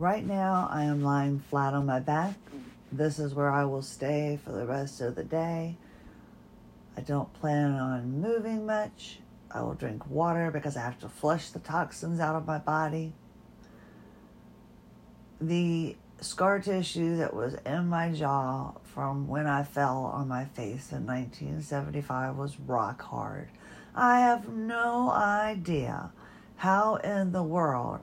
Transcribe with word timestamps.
Right 0.00 0.26
now, 0.26 0.66
I 0.72 0.84
am 0.84 1.02
lying 1.02 1.40
flat 1.50 1.74
on 1.74 1.84
my 1.84 2.00
back. 2.00 2.34
This 2.90 3.18
is 3.18 3.34
where 3.34 3.50
I 3.50 3.66
will 3.66 3.82
stay 3.82 4.38
for 4.42 4.50
the 4.50 4.64
rest 4.64 5.02
of 5.02 5.14
the 5.14 5.22
day. 5.22 5.76
I 6.96 7.02
don't 7.02 7.30
plan 7.34 7.72
on 7.72 8.18
moving 8.18 8.64
much. 8.64 9.18
I 9.50 9.60
will 9.60 9.74
drink 9.74 10.08
water 10.08 10.50
because 10.50 10.74
I 10.74 10.80
have 10.80 10.98
to 11.00 11.08
flush 11.10 11.50
the 11.50 11.58
toxins 11.58 12.18
out 12.18 12.34
of 12.34 12.46
my 12.46 12.56
body. 12.56 13.12
The 15.38 15.98
scar 16.22 16.60
tissue 16.60 17.18
that 17.18 17.34
was 17.34 17.56
in 17.66 17.88
my 17.88 18.10
jaw 18.10 18.72
from 18.94 19.28
when 19.28 19.46
I 19.46 19.64
fell 19.64 19.98
on 19.98 20.28
my 20.28 20.46
face 20.46 20.92
in 20.92 21.04
1975 21.04 22.36
was 22.36 22.58
rock 22.58 23.02
hard. 23.02 23.50
I 23.94 24.20
have 24.20 24.48
no 24.48 25.10
idea 25.10 26.12
how 26.56 26.94
in 26.96 27.32
the 27.32 27.42
world 27.42 28.00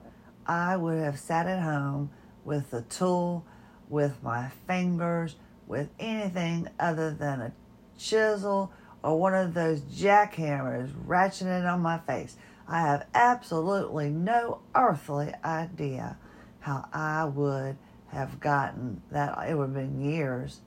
I 0.48 0.76
would 0.76 0.98
have 0.98 1.18
sat 1.18 1.46
at 1.46 1.62
home 1.62 2.10
with 2.44 2.72
a 2.72 2.82
tool, 2.82 3.44
with 3.88 4.22
my 4.22 4.50
fingers, 4.66 5.36
with 5.66 5.90
anything 6.00 6.68
other 6.80 7.12
than 7.12 7.40
a 7.40 7.52
chisel 7.98 8.72
or 9.02 9.18
one 9.18 9.34
of 9.34 9.54
those 9.54 9.80
jackhammers 9.80 10.90
ratcheting 11.06 11.70
on 11.70 11.80
my 11.80 11.98
face. 11.98 12.36
I 12.66 12.80
have 12.80 13.06
absolutely 13.14 14.10
no 14.10 14.60
earthly 14.74 15.32
idea 15.44 16.16
how 16.60 16.88
I 16.92 17.24
would 17.24 17.76
have 18.08 18.40
gotten 18.40 19.02
that. 19.10 19.48
It 19.48 19.54
would 19.56 19.70
have 19.70 19.74
been 19.74 20.00
years 20.00 20.60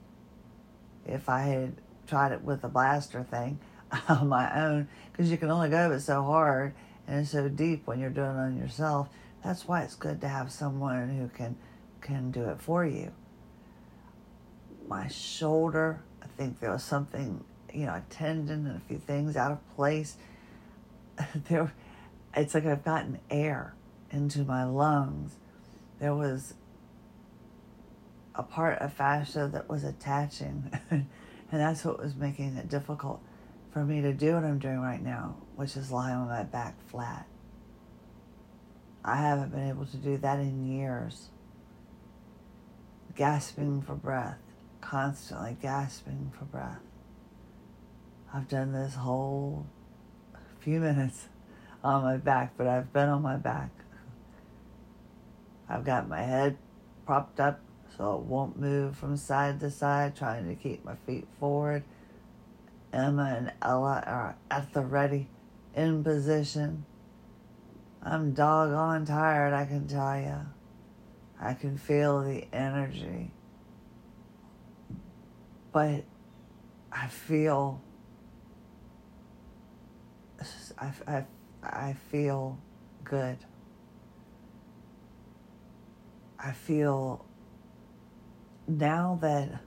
if 1.06 1.28
I 1.28 1.42
had 1.42 1.74
tried 2.06 2.32
it 2.32 2.42
with 2.42 2.64
a 2.64 2.68
blaster 2.68 3.22
thing 3.22 3.58
on 4.08 4.28
my 4.28 4.64
own 4.64 4.88
because 5.10 5.30
you 5.30 5.36
can 5.36 5.50
only 5.50 5.68
go 5.68 5.90
but 5.90 6.02
so 6.02 6.22
hard 6.22 6.74
and 7.06 7.26
so 7.26 7.48
deep 7.48 7.86
when 7.86 8.00
you're 8.00 8.10
doing 8.10 8.30
it 8.30 8.40
on 8.40 8.56
yourself. 8.56 9.08
That's 9.44 9.66
why 9.66 9.82
it's 9.82 9.96
good 9.96 10.20
to 10.20 10.28
have 10.28 10.52
someone 10.52 11.08
who 11.10 11.28
can 11.28 11.56
can 12.00 12.30
do 12.30 12.44
it 12.44 12.60
for 12.60 12.84
you. 12.84 13.12
My 14.88 15.08
shoulder, 15.08 16.02
I 16.22 16.26
think 16.26 16.60
there 16.60 16.72
was 16.72 16.82
something, 16.82 17.44
you 17.72 17.86
know, 17.86 17.92
a 17.92 18.02
tendon 18.10 18.66
and 18.66 18.76
a 18.76 18.80
few 18.80 18.98
things 18.98 19.36
out 19.36 19.52
of 19.52 19.76
place. 19.76 20.16
there, 21.48 21.72
it's 22.34 22.54
like 22.54 22.66
I've 22.66 22.84
gotten 22.84 23.20
air 23.30 23.74
into 24.10 24.40
my 24.44 24.64
lungs. 24.64 25.36
There 26.00 26.14
was 26.14 26.54
a 28.34 28.42
part 28.42 28.78
of 28.80 28.92
fascia 28.92 29.48
that 29.52 29.68
was 29.68 29.84
attaching, 29.84 30.72
and 30.90 31.06
that's 31.50 31.84
what 31.84 32.00
was 32.00 32.16
making 32.16 32.56
it 32.56 32.68
difficult 32.68 33.20
for 33.72 33.84
me 33.84 34.00
to 34.02 34.12
do 34.12 34.34
what 34.34 34.44
I'm 34.44 34.58
doing 34.58 34.80
right 34.80 35.02
now, 35.02 35.36
which 35.56 35.76
is 35.76 35.90
lie 35.90 36.12
on 36.12 36.26
my 36.26 36.42
back 36.42 36.74
flat. 36.88 37.26
I 39.04 39.16
haven't 39.16 39.50
been 39.50 39.68
able 39.68 39.86
to 39.86 39.96
do 39.96 40.16
that 40.18 40.38
in 40.38 40.64
years. 40.64 41.28
Gasping 43.16 43.82
for 43.82 43.94
breath, 43.94 44.38
constantly 44.80 45.56
gasping 45.60 46.32
for 46.38 46.44
breath. 46.44 46.80
I've 48.32 48.48
done 48.48 48.72
this 48.72 48.94
whole 48.94 49.66
few 50.60 50.80
minutes 50.80 51.28
on 51.82 52.02
my 52.02 52.16
back, 52.16 52.54
but 52.56 52.66
I've 52.66 52.92
been 52.92 53.08
on 53.08 53.22
my 53.22 53.36
back. 53.36 53.70
I've 55.68 55.84
got 55.84 56.08
my 56.08 56.22
head 56.22 56.56
propped 57.04 57.40
up 57.40 57.60
so 57.96 58.14
it 58.16 58.22
won't 58.22 58.58
move 58.58 58.96
from 58.96 59.16
side 59.16 59.60
to 59.60 59.70
side, 59.70 60.16
trying 60.16 60.48
to 60.48 60.54
keep 60.54 60.84
my 60.84 60.94
feet 61.06 61.26
forward. 61.38 61.82
Emma 62.92 63.34
and 63.36 63.52
Ella 63.60 64.02
are 64.06 64.36
at 64.50 64.72
the 64.72 64.82
ready, 64.82 65.28
in 65.74 66.04
position. 66.04 66.84
I'm 68.04 68.32
doggone 68.32 69.06
tired, 69.06 69.52
I 69.52 69.64
can 69.64 69.86
tell 69.86 70.18
you. 70.18 70.40
I 71.40 71.54
can 71.54 71.76
feel 71.76 72.22
the 72.22 72.44
energy. 72.52 73.30
But 75.72 76.04
I 76.90 77.06
feel, 77.06 77.80
I, 80.78 80.92
I, 81.06 81.24
I 81.62 81.96
feel 82.10 82.58
good. 83.04 83.38
I 86.38 86.52
feel 86.52 87.24
now 88.66 89.18
that 89.22 89.60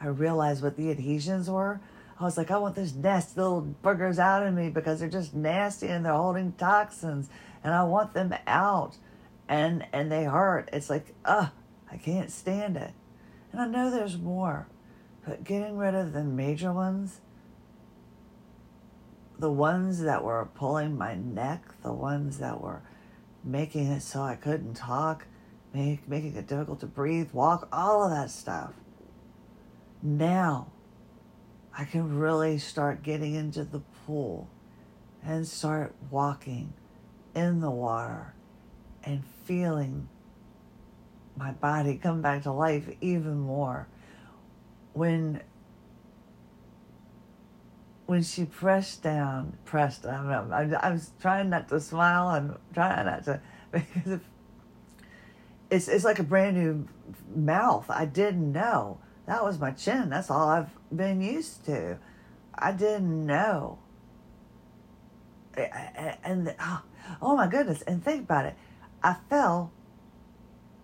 I 0.00 0.06
realize 0.08 0.62
what 0.62 0.76
the 0.76 0.90
adhesions 0.90 1.50
were, 1.50 1.80
I 2.20 2.24
was 2.24 2.36
like, 2.36 2.50
I 2.50 2.58
want 2.58 2.74
those 2.74 2.94
nasty 2.94 3.40
little 3.40 3.60
burgers 3.60 4.18
out 4.18 4.44
of 4.44 4.52
me 4.52 4.70
because 4.70 4.98
they're 4.98 5.08
just 5.08 5.34
nasty 5.34 5.86
and 5.86 6.04
they're 6.04 6.12
holding 6.12 6.52
toxins 6.52 7.28
and 7.62 7.72
I 7.72 7.84
want 7.84 8.12
them 8.12 8.34
out 8.46 8.96
and 9.48 9.86
and 9.92 10.10
they 10.10 10.24
hurt. 10.24 10.68
It's 10.72 10.90
like, 10.90 11.14
ugh, 11.24 11.50
I 11.90 11.96
can't 11.96 12.30
stand 12.30 12.76
it. 12.76 12.92
And 13.52 13.60
I 13.60 13.66
know 13.66 13.90
there's 13.90 14.18
more, 14.18 14.66
but 15.26 15.44
getting 15.44 15.76
rid 15.76 15.94
of 15.94 16.12
the 16.12 16.24
major 16.24 16.72
ones, 16.72 17.20
the 19.38 19.50
ones 19.50 20.00
that 20.00 20.24
were 20.24 20.48
pulling 20.54 20.98
my 20.98 21.14
neck, 21.14 21.62
the 21.82 21.92
ones 21.92 22.38
that 22.38 22.60
were 22.60 22.82
making 23.44 23.86
it 23.86 24.02
so 24.02 24.22
I 24.22 24.34
couldn't 24.34 24.74
talk, 24.74 25.26
make, 25.72 26.08
making 26.08 26.34
it 26.36 26.48
difficult 26.48 26.80
to 26.80 26.86
breathe, 26.86 27.30
walk, 27.32 27.68
all 27.72 28.04
of 28.04 28.10
that 28.10 28.30
stuff. 28.30 28.74
Now, 30.02 30.72
I 31.78 31.84
can 31.84 32.18
really 32.18 32.58
start 32.58 33.04
getting 33.04 33.36
into 33.36 33.62
the 33.62 33.78
pool 34.04 34.48
and 35.24 35.46
start 35.46 35.94
walking 36.10 36.72
in 37.36 37.60
the 37.60 37.70
water 37.70 38.34
and 39.04 39.22
feeling 39.44 40.08
my 41.36 41.52
body 41.52 41.94
come 41.94 42.20
back 42.20 42.42
to 42.42 42.52
life 42.52 42.90
even 43.00 43.38
more. 43.38 43.86
When 44.92 45.40
when 48.06 48.22
she 48.24 48.44
pressed 48.44 49.02
down, 49.02 49.56
pressed, 49.64 50.04
I 50.04 50.16
don't 50.16 50.28
know, 50.28 50.78
I, 50.80 50.88
I 50.88 50.90
was 50.90 51.12
trying 51.20 51.50
not 51.50 51.68
to 51.68 51.78
smile 51.78 52.30
and 52.30 52.56
trying 52.72 53.04
not 53.04 53.24
to, 53.26 53.40
because 53.70 54.20
it's, 55.70 55.88
it's 55.88 56.04
like 56.04 56.18
a 56.18 56.22
brand 56.22 56.56
new 56.56 56.88
mouth. 57.36 57.84
I 57.90 58.06
didn't 58.06 58.50
know. 58.50 58.98
That 59.28 59.44
was 59.44 59.58
my 59.58 59.72
chin. 59.72 60.08
That's 60.08 60.30
all 60.30 60.48
I've 60.48 60.70
been 60.90 61.20
used 61.20 61.66
to. 61.66 61.98
I 62.54 62.72
didn't 62.72 63.26
know. 63.26 63.78
And, 66.24 66.54
oh, 66.58 66.82
oh 67.20 67.36
my 67.36 67.46
goodness. 67.46 67.82
And 67.82 68.02
think 68.02 68.24
about 68.24 68.46
it. 68.46 68.54
I 69.02 69.16
fell 69.28 69.70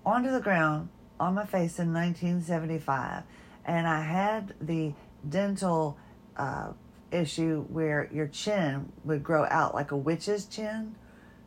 onto 0.04 0.30
the 0.30 0.40
ground 0.40 0.90
on 1.18 1.32
my 1.32 1.46
face 1.46 1.78
in 1.78 1.94
1975, 1.94 3.22
and 3.64 3.88
I 3.88 4.02
had 4.02 4.52
the 4.60 4.92
dental 5.26 5.96
uh, 6.36 6.72
issue 7.10 7.64
where 7.70 8.10
your 8.12 8.26
chin 8.26 8.92
would 9.04 9.24
grow 9.24 9.46
out 9.46 9.74
like 9.74 9.90
a 9.90 9.96
witch's 9.96 10.44
chin. 10.44 10.96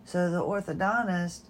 So 0.03 0.31
the 0.31 0.41
orthodontist 0.41 1.41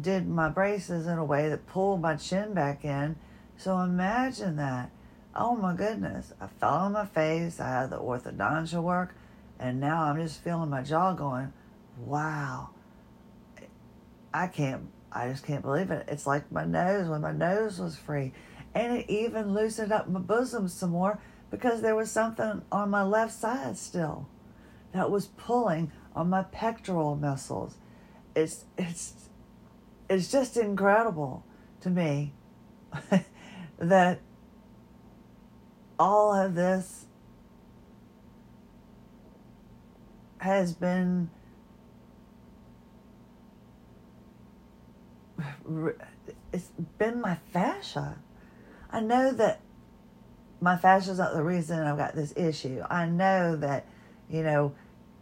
did 0.00 0.28
my 0.28 0.48
braces 0.48 1.08
in 1.08 1.18
a 1.18 1.24
way 1.24 1.48
that 1.48 1.66
pulled 1.66 2.00
my 2.00 2.14
chin 2.14 2.54
back 2.54 2.84
in 2.84 3.16
so 3.56 3.78
imagine 3.80 4.56
that. 4.56 4.90
Oh 5.34 5.56
my 5.56 5.74
goodness. 5.74 6.32
I 6.40 6.46
fell 6.46 6.74
on 6.74 6.92
my 6.92 7.06
face. 7.06 7.60
I 7.60 7.68
had 7.68 7.90
the 7.90 7.98
orthodontia 7.98 8.82
work. 8.82 9.14
And 9.58 9.80
now 9.80 10.04
I'm 10.04 10.16
just 10.16 10.42
feeling 10.42 10.70
my 10.70 10.82
jaw 10.82 11.14
going, 11.14 11.52
wow. 11.98 12.70
I 14.32 14.46
can't, 14.48 14.88
I 15.10 15.28
just 15.28 15.44
can't 15.44 15.62
believe 15.62 15.90
it. 15.90 16.06
It's 16.08 16.26
like 16.26 16.50
my 16.52 16.64
nose 16.64 17.08
when 17.08 17.22
my 17.22 17.32
nose 17.32 17.78
was 17.78 17.96
free. 17.96 18.32
And 18.74 18.98
it 18.98 19.10
even 19.10 19.54
loosened 19.54 19.92
up 19.92 20.08
my 20.08 20.20
bosom 20.20 20.68
some 20.68 20.90
more 20.90 21.18
because 21.50 21.80
there 21.80 21.94
was 21.94 22.10
something 22.10 22.62
on 22.70 22.90
my 22.90 23.02
left 23.02 23.32
side 23.32 23.78
still 23.78 24.28
that 24.92 25.10
was 25.10 25.26
pulling 25.26 25.90
on 26.14 26.28
my 26.28 26.42
pectoral 26.42 27.16
muscles. 27.16 27.76
It's, 28.34 28.64
it's, 28.76 29.14
it's 30.10 30.30
just 30.30 30.58
incredible 30.58 31.44
to 31.80 31.88
me 31.88 32.34
that 33.78 34.20
all 35.98 36.34
of 36.34 36.54
this 36.54 37.06
has 40.38 40.72
been 40.72 41.30
it's 46.52 46.70
been 46.98 47.20
my 47.20 47.36
fascia. 47.52 48.18
I 48.90 49.00
know 49.00 49.32
that 49.32 49.60
my 50.60 50.76
fascia 50.76 51.10
is 51.10 51.18
not 51.18 51.34
the 51.34 51.42
reason 51.42 51.80
I've 51.80 51.98
got 51.98 52.14
this 52.14 52.32
issue. 52.36 52.82
I 52.88 53.06
know 53.06 53.56
that, 53.56 53.86
you 54.30 54.42
know, 54.42 54.74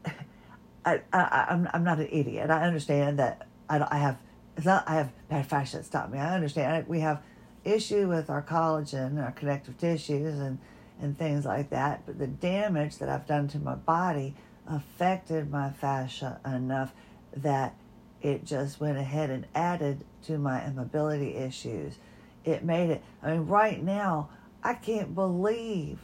I, 0.85 1.01
I 1.13 1.47
I'm 1.49 1.69
I'm 1.73 1.85
not 1.85 1.99
an 1.99 2.09
idiot. 2.11 2.51
I 2.51 2.65
understand 2.65 3.19
that 3.19 3.49
I, 3.69 3.85
I 3.91 3.99
have 3.99 4.19
it's 4.57 4.67
not 4.67 4.89
I 4.89 4.95
have 4.95 5.13
bad 5.29 5.47
fascia 5.47 5.83
stop 5.83 6.11
me. 6.11 6.19
I 6.19 6.35
understand 6.35 6.87
we 6.87 7.01
have 7.01 7.23
issue 7.65 8.09
with 8.09 8.31
our 8.31 8.43
collagen, 8.43 9.23
our 9.23 9.33
connective 9.33 9.79
tissues, 9.79 10.39
and, 10.39 10.59
and 11.01 11.19
things 11.19 11.45
like 11.45 11.71
that. 11.71 12.05
But 12.07 12.19
the 12.19 12.27
damage 12.27 12.99
that 12.99 13.09
I've 13.09 13.27
done 13.27 13.49
to 13.49 13.59
my 13.59 13.75
body 13.75 14.35
affected 14.67 15.51
my 15.51 15.71
fascia 15.71 16.41
enough 16.45 16.93
that 17.37 17.75
it 18.23 18.45
just 18.45 18.81
went 18.81 18.97
ahead 18.97 19.31
and 19.31 19.47
added 19.55 20.05
to 20.25 20.39
my 20.39 20.67
immobility 20.67 21.35
issues. 21.35 21.99
It 22.45 22.65
made 22.65 22.91
it, 22.91 23.05
I 23.23 23.33
mean, 23.33 23.47
right 23.47 23.83
now, 23.83 24.31
I 24.63 24.75
can't 24.75 25.15
believe 25.15 26.01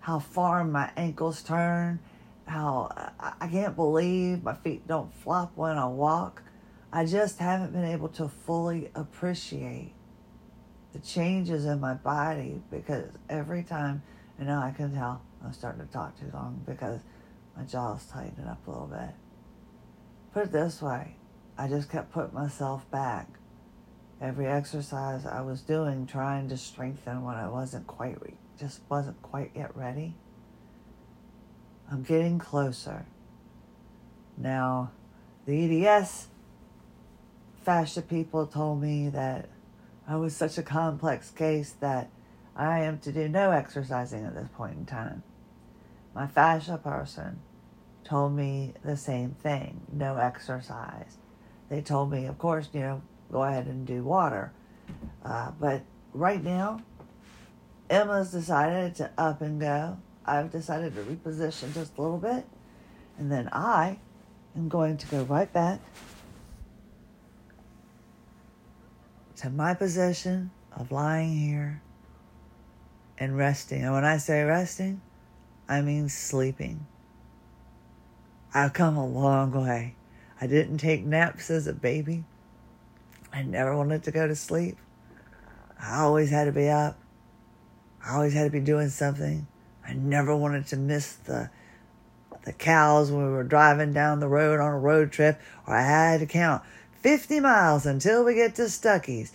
how 0.00 0.20
far 0.20 0.64
my 0.64 0.90
ankles 0.96 1.42
turn, 1.42 1.98
how 2.46 3.12
I 3.18 3.48
can't 3.48 3.74
believe 3.76 4.42
my 4.42 4.54
feet 4.54 4.86
don't 4.86 5.12
flop 5.12 5.52
when 5.56 5.76
I 5.76 5.86
walk. 5.86 6.42
I 6.92 7.04
just 7.04 7.38
haven't 7.38 7.72
been 7.72 7.84
able 7.84 8.08
to 8.10 8.28
fully 8.28 8.90
appreciate 8.94 9.92
the 10.98 11.06
changes 11.06 11.64
in 11.64 11.80
my 11.80 11.94
body 11.94 12.60
because 12.70 13.04
every 13.28 13.62
time, 13.62 14.02
and 14.38 14.48
now 14.48 14.62
I 14.62 14.70
can 14.70 14.94
tell 14.94 15.22
I'm 15.44 15.52
starting 15.52 15.86
to 15.86 15.92
talk 15.92 16.18
too 16.18 16.30
long 16.32 16.62
because 16.66 17.00
my 17.56 17.62
jaw's 17.64 18.04
tightening 18.06 18.46
up 18.46 18.66
a 18.66 18.70
little 18.70 18.86
bit. 18.86 19.14
Put 20.32 20.44
it 20.44 20.52
this 20.52 20.82
way 20.82 21.16
I 21.56 21.68
just 21.68 21.90
kept 21.90 22.12
putting 22.12 22.34
myself 22.34 22.88
back. 22.90 23.28
Every 24.20 24.46
exercise 24.46 25.24
I 25.24 25.42
was 25.42 25.60
doing, 25.60 26.06
trying 26.06 26.48
to 26.48 26.56
strengthen 26.56 27.24
when 27.24 27.36
I 27.36 27.48
wasn't 27.48 27.86
quite, 27.86 28.16
just 28.58 28.80
wasn't 28.88 29.20
quite 29.22 29.52
yet 29.54 29.76
ready. 29.76 30.14
I'm 31.90 32.02
getting 32.02 32.38
closer. 32.38 33.06
Now, 34.36 34.90
the 35.46 35.86
EDS 35.86 36.26
fascia 37.62 38.02
people 38.02 38.46
told 38.46 38.82
me 38.82 39.08
that 39.10 39.48
I 40.08 40.16
was 40.16 40.34
such 40.34 40.56
a 40.56 40.62
complex 40.62 41.30
case 41.30 41.74
that 41.80 42.08
I 42.56 42.80
am 42.80 42.98
to 43.00 43.12
do 43.12 43.28
no 43.28 43.50
exercising 43.50 44.24
at 44.24 44.34
this 44.34 44.48
point 44.56 44.76
in 44.78 44.86
time. 44.86 45.22
My 46.14 46.26
fascia 46.26 46.80
person 46.82 47.40
told 48.04 48.34
me 48.34 48.72
the 48.82 48.96
same 48.96 49.32
thing 49.32 49.82
no 49.92 50.16
exercise. 50.16 51.18
They 51.68 51.82
told 51.82 52.10
me, 52.10 52.24
of 52.24 52.38
course, 52.38 52.70
you 52.72 52.80
know, 52.80 53.02
go 53.30 53.42
ahead 53.42 53.66
and 53.66 53.86
do 53.86 54.02
water. 54.02 54.52
Uh, 55.22 55.50
but 55.60 55.82
right 56.14 56.42
now, 56.42 56.80
Emma's 57.90 58.30
decided 58.30 58.94
to 58.96 59.10
up 59.18 59.42
and 59.42 59.60
go. 59.60 59.98
I've 60.24 60.50
decided 60.50 60.94
to 60.94 61.02
reposition 61.02 61.74
just 61.74 61.98
a 61.98 62.00
little 62.00 62.16
bit. 62.16 62.46
And 63.18 63.30
then 63.30 63.50
I 63.52 63.98
am 64.56 64.70
going 64.70 64.96
to 64.96 65.06
go 65.08 65.24
right 65.24 65.52
back 65.52 65.80
to 69.38 69.50
my 69.50 69.72
position 69.72 70.50
of 70.72 70.90
lying 70.90 71.36
here 71.36 71.80
and 73.18 73.36
resting. 73.36 73.84
And 73.84 73.92
when 73.92 74.04
I 74.04 74.18
say 74.18 74.42
resting, 74.42 75.00
I 75.68 75.80
mean 75.80 76.08
sleeping. 76.08 76.86
I've 78.52 78.72
come 78.72 78.96
a 78.96 79.06
long 79.06 79.52
way. 79.52 79.94
I 80.40 80.46
didn't 80.46 80.78
take 80.78 81.04
naps 81.04 81.50
as 81.50 81.66
a 81.66 81.72
baby. 81.72 82.24
I 83.32 83.42
never 83.42 83.76
wanted 83.76 84.02
to 84.04 84.10
go 84.10 84.26
to 84.26 84.34
sleep. 84.34 84.76
I 85.80 86.00
always 86.00 86.30
had 86.30 86.44
to 86.44 86.52
be 86.52 86.68
up. 86.68 86.98
I 88.04 88.14
always 88.14 88.32
had 88.32 88.44
to 88.44 88.50
be 88.50 88.60
doing 88.60 88.88
something. 88.88 89.46
I 89.86 89.92
never 89.92 90.34
wanted 90.34 90.66
to 90.68 90.76
miss 90.76 91.14
the 91.14 91.50
the 92.44 92.52
cows 92.54 93.10
when 93.10 93.26
we 93.26 93.30
were 93.30 93.44
driving 93.44 93.92
down 93.92 94.20
the 94.20 94.28
road 94.28 94.58
on 94.58 94.72
a 94.72 94.78
road 94.78 95.12
trip, 95.12 95.38
or 95.66 95.76
I 95.76 95.82
had 95.82 96.20
to 96.20 96.26
count 96.26 96.62
50 97.00 97.40
miles 97.40 97.86
until 97.86 98.24
we 98.24 98.34
get 98.34 98.54
to 98.56 98.62
Stuckey's, 98.62 99.32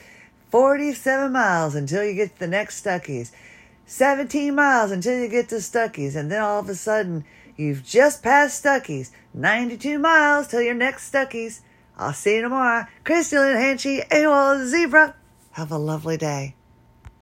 47 0.52 1.32
miles 1.32 1.76
until 1.76 2.04
you 2.04 2.14
get 2.14 2.34
to 2.34 2.40
the 2.40 2.48
next 2.48 2.84
Stuckey's, 2.84 3.32
17 3.86 4.54
miles 4.54 4.92
until 4.92 5.20
you 5.20 5.28
get 5.28 5.50
to 5.50 5.56
Stuckey's, 5.56 6.16
and 6.16 6.32
then 6.32 6.42
all 6.42 6.60
of 6.60 6.70
a 6.70 6.76
sudden 6.76 7.26
you've 7.56 7.84
just 7.84 8.24
passed 8.24 8.64
Stuckey's, 8.64 9.12
92 9.34 10.00
miles 10.00 10.48
till 10.48 10.62
your 10.62 10.74
next 10.74 11.12
Stuckey's. 11.12 11.62
I'll 11.98 12.14
see 12.14 12.36
you 12.36 12.42
tomorrow. 12.42 12.86
Crystal 13.04 13.44
and 13.44 13.58
Hanchey, 13.58 14.08
AWOL 14.10 14.66
Zebra. 14.66 15.16
Have 15.52 15.72
a 15.72 15.78
lovely 15.78 16.18
day. 16.18 16.56